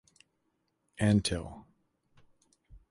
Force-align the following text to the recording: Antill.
Antill. 0.99 1.47